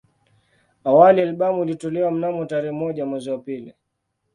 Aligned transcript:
Awali 0.83 1.21
albamu 1.21 1.63
ilitolewa 1.63 2.11
mnamo 2.11 2.45
tarehe 2.45 2.71
moja 2.71 3.05
mwezi 3.05 3.29
wa 3.29 3.37
pili 3.37 3.73